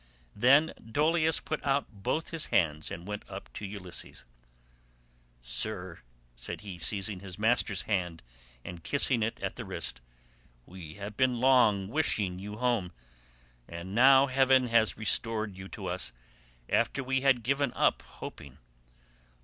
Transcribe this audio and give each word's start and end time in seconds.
Then 0.35 0.73
Dolius 0.83 1.39
put 1.39 1.63
out 1.63 1.85
both 1.91 2.31
his 2.31 2.47
hands 2.47 2.89
and 2.89 3.05
went 3.07 3.21
up 3.29 3.53
to 3.53 3.67
Ulysses. 3.67 4.25
"Sir," 5.41 5.99
said 6.35 6.61
he, 6.61 6.79
seizing 6.79 7.19
his 7.19 7.37
master's 7.37 7.83
hand 7.83 8.23
and 8.65 8.83
kissing 8.83 9.21
it 9.21 9.39
at 9.41 9.57
the 9.57 9.63
wrist, 9.63 10.01
"we 10.65 10.95
have 10.95 11.19
long 11.19 11.83
been 11.85 11.93
wishing 11.93 12.39
you 12.39 12.57
home: 12.57 12.91
and 13.67 13.93
now 13.93 14.25
heaven 14.25 14.69
has 14.69 14.97
restored 14.97 15.55
you 15.55 15.67
to 15.67 15.85
us 15.85 16.11
after 16.67 17.03
we 17.03 17.21
had 17.21 17.43
given 17.43 17.71
up 17.73 18.01
hoping. 18.01 18.57